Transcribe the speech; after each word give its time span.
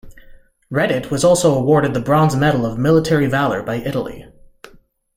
Readitt 0.71 1.11
was 1.11 1.23
also 1.23 1.53
awarded 1.53 1.93
the 1.93 1.99
Bronze 1.99 2.35
Medal 2.35 2.65
of 2.65 2.75
Military 2.79 3.27
Valor 3.27 3.61
by 3.61 3.75
Italy. 3.75 4.25